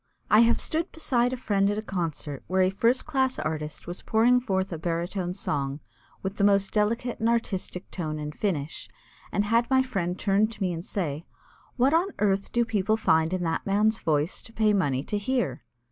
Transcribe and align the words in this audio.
I 0.31 0.39
have 0.39 0.59
stood 0.59 0.91
beside 0.91 1.31
a 1.31 1.37
friend 1.37 1.69
at 1.69 1.77
a 1.77 1.83
concert 1.83 2.43
where 2.47 2.63
a 2.63 2.71
first 2.71 3.05
class 3.05 3.37
artist 3.37 3.85
was 3.85 4.01
pouring 4.01 4.39
forth 4.41 4.73
a 4.73 4.79
baritone 4.79 5.31
song 5.35 5.79
with 6.23 6.37
the 6.37 6.43
most 6.43 6.73
delicate 6.73 7.19
and 7.19 7.29
artistic 7.29 7.91
tone 7.91 8.17
and 8.17 8.33
finish, 8.33 8.89
and 9.31 9.43
had 9.45 9.69
my 9.69 9.83
friend 9.83 10.17
turn 10.17 10.47
to 10.47 10.59
me 10.63 10.73
and 10.73 10.83
say: 10.83 11.21
"What 11.75 11.93
on 11.93 12.07
earth 12.17 12.51
do 12.51 12.65
people 12.65 12.97
find 12.97 13.31
in 13.31 13.43
that 13.43 13.67
man's 13.67 13.99
voice 13.99 14.41
to 14.41 14.51
pay 14.53 14.73
money 14.73 15.03
to 15.03 15.19
hear?" 15.19 15.65